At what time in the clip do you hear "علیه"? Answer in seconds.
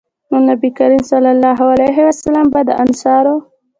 1.73-1.97